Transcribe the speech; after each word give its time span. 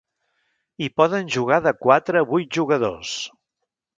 Hi 0.83 0.87
poden 1.01 1.29
jugar 1.35 1.59
de 1.67 1.75
quatre 1.85 2.23
a 2.25 2.29
vuit 2.33 2.59
jugadors. 2.61 3.15